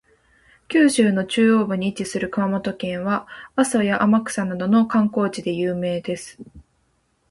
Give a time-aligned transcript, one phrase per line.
[0.67, 6.39] 九州の中央部に位置する熊本県は、阿蘇や天草などの観光地で有名です。